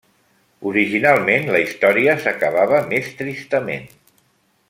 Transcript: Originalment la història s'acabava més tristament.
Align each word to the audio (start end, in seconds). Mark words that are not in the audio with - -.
Originalment 0.69 1.45
la 1.55 1.61
història 1.65 2.17
s'acabava 2.23 2.81
més 2.95 3.13
tristament. 3.21 3.87